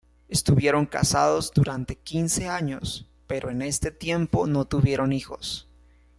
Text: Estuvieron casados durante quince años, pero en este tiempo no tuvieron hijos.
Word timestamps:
Estuvieron 0.29 0.87
casados 0.87 1.51
durante 1.53 1.95
quince 1.95 2.47
años, 2.47 3.05
pero 3.27 3.51
en 3.51 3.61
este 3.61 3.91
tiempo 3.91 4.47
no 4.47 4.65
tuvieron 4.65 5.13
hijos. 5.13 5.67